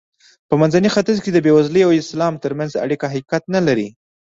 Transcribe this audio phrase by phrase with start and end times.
[0.49, 3.87] په منځني ختیځ کې د بېوزلۍ او اسلام ترمنځ اړیکه حقیقت نه لري.